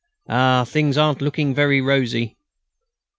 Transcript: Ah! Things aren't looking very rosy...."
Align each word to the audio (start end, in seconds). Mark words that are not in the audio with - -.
Ah! 0.27 0.65
Things 0.67 0.97
aren't 0.97 1.21
looking 1.21 1.53
very 1.53 1.79
rosy...." 1.79 2.35